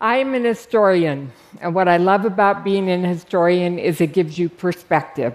[0.00, 4.48] I'm an historian, and what I love about being an historian is it gives you
[4.48, 5.34] perspective.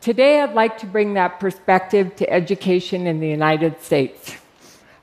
[0.00, 4.38] Today, I'd like to bring that perspective to education in the United States.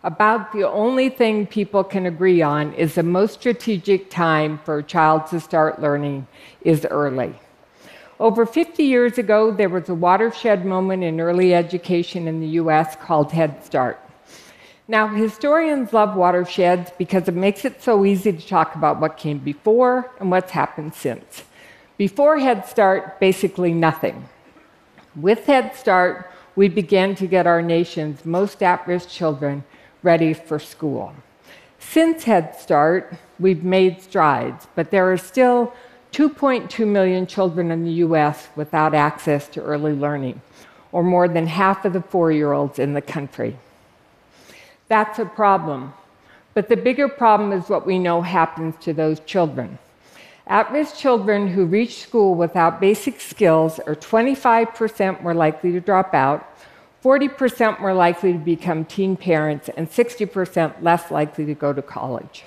[0.03, 4.83] About the only thing people can agree on is the most strategic time for a
[4.83, 6.27] child to start learning
[6.61, 7.35] is early.
[8.19, 12.97] Over 50 years ago, there was a watershed moment in early education in the US
[12.97, 14.02] called Head Start.
[14.87, 19.37] Now, historians love watersheds because it makes it so easy to talk about what came
[19.37, 21.43] before and what's happened since.
[21.97, 24.27] Before Head Start, basically nothing.
[25.15, 29.63] With Head Start, we began to get our nation's most at risk children
[30.01, 31.13] ready for school.
[31.79, 35.73] Since Head Start, we've made strides, but there are still
[36.11, 40.41] 2.2 million children in the US without access to early learning,
[40.91, 43.57] or more than half of the four year olds in the country.
[44.93, 45.91] That's a problem.
[46.53, 49.79] But the bigger problem is what we know happens to those children.
[50.45, 56.13] At risk children who reach school without basic skills are 25% more likely to drop
[56.13, 56.47] out,
[57.03, 62.43] 40% more likely to become teen parents, and 60% less likely to go to college.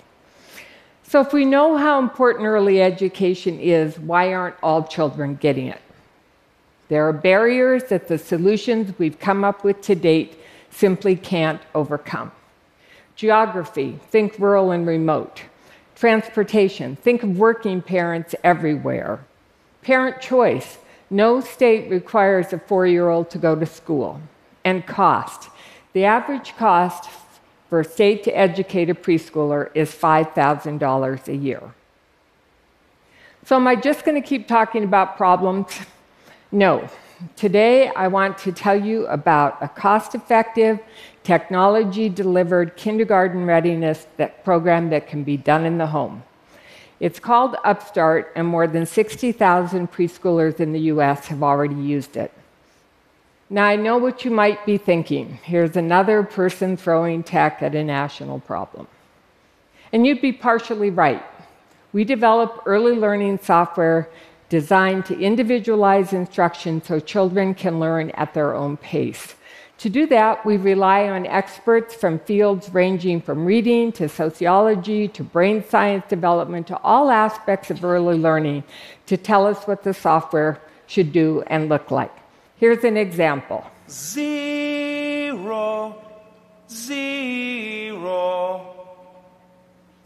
[1.03, 5.83] So, if we know how important early education is, why aren't all children getting it?
[6.91, 10.39] There are barriers that the solutions we've come up with to date
[10.77, 12.31] simply can't overcome.
[13.15, 15.43] Geography, think rural and remote.
[15.95, 19.25] Transportation, think of working parents everywhere.
[19.81, 24.21] Parent choice, no state requires a four year old to go to school.
[24.65, 25.49] And cost,
[25.95, 27.09] the average cost
[27.71, 31.63] for a state to educate a preschooler is $5,000 a year.
[33.45, 35.69] So, am I just going to keep talking about problems?
[36.53, 36.89] No.
[37.35, 40.81] Today, I want to tell you about a cost effective,
[41.23, 46.23] technology delivered kindergarten readiness that program that can be done in the home.
[47.01, 52.33] It's called Upstart, and more than 60,000 preschoolers in the US have already used it.
[53.49, 55.39] Now, I know what you might be thinking.
[55.43, 58.89] Here's another person throwing tech at a national problem.
[59.91, 61.23] And you'd be partially right.
[61.95, 64.11] We develop early learning software
[64.49, 69.35] designed to individualize instruction so children can learn at their own pace.
[69.79, 75.23] To do that, we rely on experts from fields ranging from reading to sociology to
[75.23, 78.65] brain science development to all aspects of early learning
[79.05, 82.13] to tell us what the software should do and look like.
[82.57, 85.95] Here's an example Zero,
[86.71, 88.73] zero.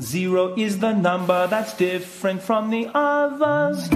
[0.03, 3.89] Zero is the number that's different from the others.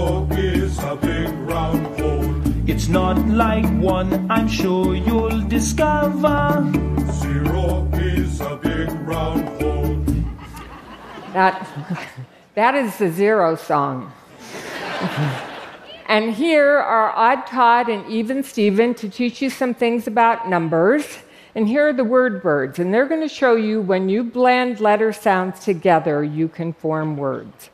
[0.00, 2.34] Zero is a big round hole.
[2.66, 6.72] It's not like one, I'm sure you'll discover.
[7.12, 10.02] Zero is a big round hole.
[11.34, 11.68] That,
[12.54, 14.10] that is the Zero song.
[16.06, 21.18] and here are Odd Todd and Even Steven to teach you some things about numbers.
[21.54, 24.80] And here are the word birds, and they're going to show you when you blend
[24.80, 27.68] letter sounds together, you can form words.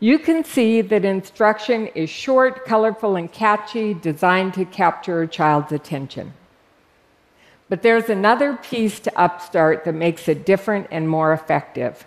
[0.00, 5.72] You can see that instruction is short, colorful, and catchy, designed to capture a child's
[5.72, 6.34] attention.
[7.68, 12.06] But there's another piece to Upstart that makes it different and more effective.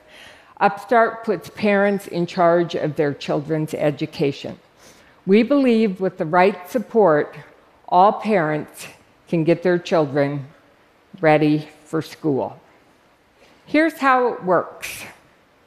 [0.61, 4.57] Upstart puts parents in charge of their children's education.
[5.25, 7.35] We believe with the right support,
[7.89, 8.87] all parents
[9.27, 10.47] can get their children
[11.19, 12.59] ready for school.
[13.65, 15.03] Here's how it works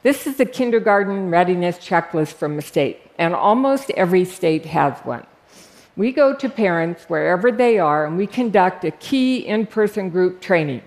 [0.05, 5.25] this is the kindergarten readiness checklist from a state, and almost every state has one.
[5.95, 10.41] We go to parents wherever they are and we conduct a key in person group
[10.41, 10.83] training.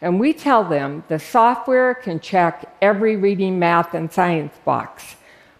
[0.00, 5.14] And we tell them the software can check every reading, math, and science box,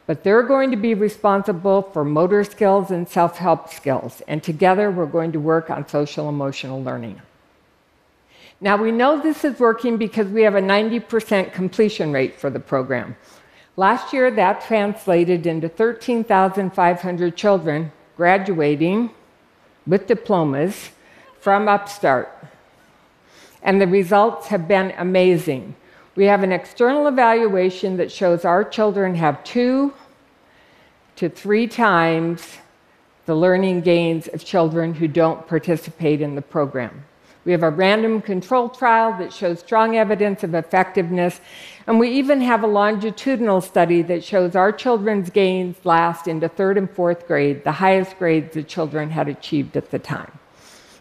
[0.09, 4.21] but they're going to be responsible for motor skills and self help skills.
[4.27, 7.23] And together we're going to work on social emotional learning.
[8.63, 12.61] Now, we know this is working because we have a 90% completion rate for the
[12.61, 13.17] program.
[13.77, 19.11] Last year, that translated into 13,500 children graduating
[19.87, 20.91] with diplomas
[21.41, 22.29] from Upstart.
[23.63, 25.75] And the results have been amazing.
[26.15, 29.95] We have an external evaluation that shows our children have two
[31.17, 32.59] to three times
[33.25, 37.05] the learning gains of children who don't participate in the program.
[37.45, 41.41] We have a random control trial that shows strong evidence of effectiveness.
[41.87, 46.77] And we even have a longitudinal study that shows our children's gains last into third
[46.77, 50.31] and fourth grade, the highest grades the children had achieved at the time.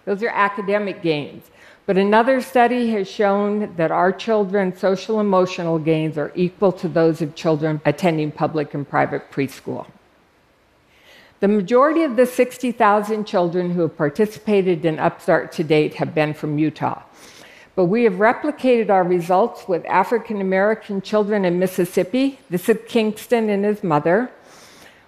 [0.06, 1.52] Those are academic gains.
[1.86, 7.22] But another study has shown that our children's social emotional gains are equal to those
[7.22, 9.88] of children attending public and private preschool.
[11.40, 16.34] The majority of the 60,000 children who have participated in Upstart to date have been
[16.34, 17.02] from Utah.
[17.76, 22.42] But we have replicated our results with African American children in Mississippi.
[22.50, 24.30] This is Kingston and his mother.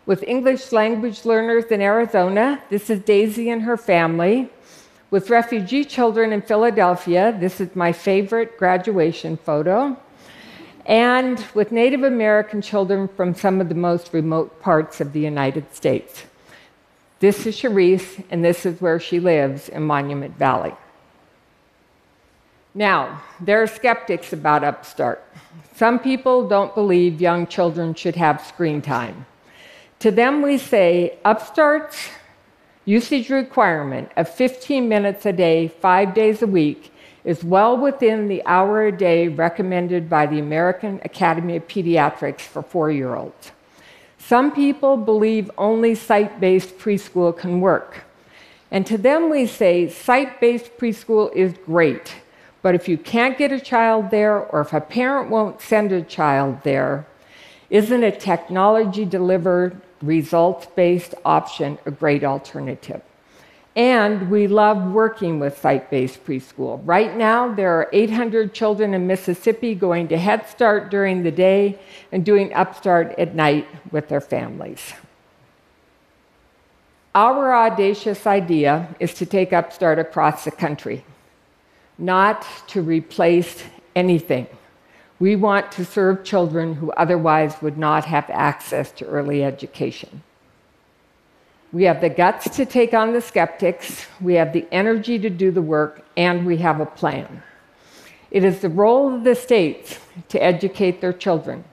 [0.06, 4.50] With English language learners in Arizona, this is Daisy and her family.
[5.10, 9.98] With refugee children in Philadelphia, this is my favorite graduation photo.
[10.86, 15.74] And with Native American children from some of the most remote parts of the United
[15.76, 16.24] States.
[17.20, 20.74] This is Cherise, and this is where she lives in Monument Valley.
[22.74, 25.24] Now, there are skeptics about Upstart.
[25.76, 29.26] Some people don't believe young children should have screen time.
[30.00, 32.10] To them, we say Upstart's
[32.86, 36.92] usage requirement of 15 minutes a day, five days a week,
[37.24, 42.62] is well within the hour a day recommended by the American Academy of Pediatrics for
[42.62, 43.52] four year olds.
[44.18, 48.04] Some people believe only site based preschool can work.
[48.72, 52.16] And to them, we say site based preschool is great.
[52.62, 56.02] But if you can't get a child there, or if a parent won't send a
[56.04, 57.06] child there,
[57.70, 63.02] isn't a technology delivered, results based option a great alternative?
[63.76, 66.82] And we love working with site based preschool.
[66.84, 71.80] Right now, there are 800 children in Mississippi going to Head Start during the day
[72.12, 74.94] and doing Upstart at night with their families.
[77.16, 81.06] Our audacious idea is to take Upstart across the country
[82.02, 83.64] not to replace
[83.96, 84.48] anything.
[85.20, 90.24] We want to serve children who otherwise would not have access to early education.
[91.72, 95.52] We have the guts to take on the skeptics, we have the energy to do
[95.52, 97.44] the work, and we have a plan.
[98.30, 101.64] It is the role of the states to educate their children.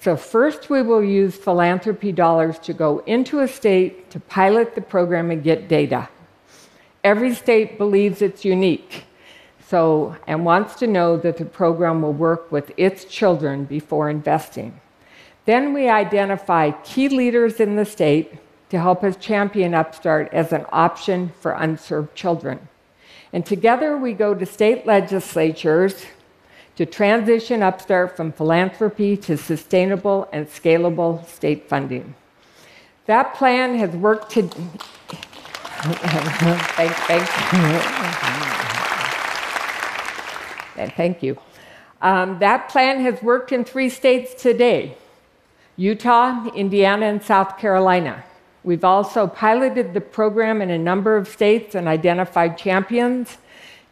[0.00, 4.80] So, first, we will use philanthropy dollars to go into a state to pilot the
[4.80, 6.08] program and get data.
[7.04, 9.04] Every state believes it's unique
[9.72, 14.78] so, and wants to know that the program will work with its children before investing.
[15.46, 18.34] Then we identify key leaders in the state
[18.72, 22.68] to help us champion Upstart as an option for unserved children.
[23.30, 26.06] And together we go to state legislatures
[26.76, 32.14] to transition Upstart from philanthropy to sustainable and scalable state funding.
[33.04, 34.48] That plan has worked to.
[36.78, 37.28] thank, thank
[40.96, 41.36] thank you.
[42.00, 44.96] Um, that plan has worked in three states today
[45.76, 48.24] Utah, Indiana, and South Carolina.
[48.64, 53.38] We've also piloted the program in a number of states and identified champions.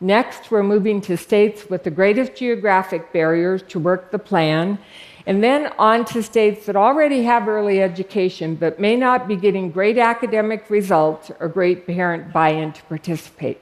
[0.01, 4.79] Next, we're moving to states with the greatest geographic barriers to work the plan,
[5.27, 9.71] and then on to states that already have early education but may not be getting
[9.71, 13.61] great academic results or great parent buy in to participate.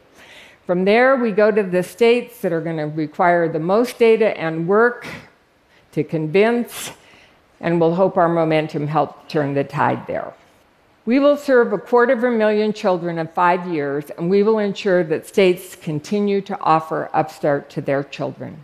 [0.67, 4.39] From there, we go to the states that are going to require the most data
[4.39, 5.07] and work
[5.93, 6.93] to convince,
[7.61, 10.35] and we'll hope our momentum helps turn the tide there.
[11.09, 14.59] We will serve a quarter of a million children in five years, and we will
[14.59, 18.63] ensure that states continue to offer Upstart to their children.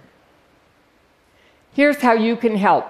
[1.73, 2.85] Here's how you can help.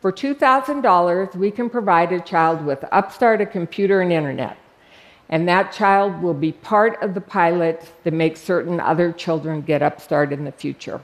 [0.00, 4.56] For $2,000, we can provide a child with Upstart, a computer, and internet
[5.30, 9.80] and that child will be part of the pilot that makes certain other children get
[9.80, 11.00] upstart in the future.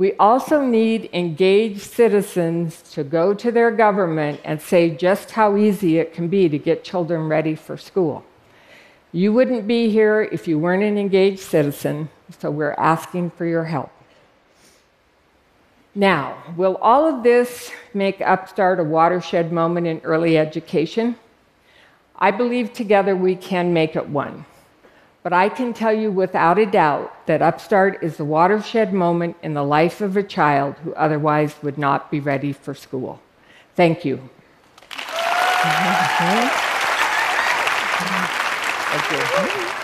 [0.00, 5.98] We also need engaged citizens to go to their government and say just how easy
[5.98, 8.24] it can be to get children ready for school.
[9.12, 13.64] You wouldn't be here if you weren't an engaged citizen, so we're asking for your
[13.64, 13.90] help.
[15.94, 21.16] Now, will all of this make Upstart a watershed moment in early education?
[22.16, 24.46] I believe together we can make it one.
[25.22, 29.52] But I can tell you without a doubt that Upstart is the watershed moment in
[29.52, 33.20] the life of a child who otherwise would not be ready for school.
[33.76, 34.30] Thank you.
[38.90, 39.79] Thank you.